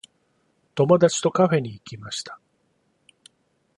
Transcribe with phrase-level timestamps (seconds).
[0.73, 2.39] 友達とカフェに行きました。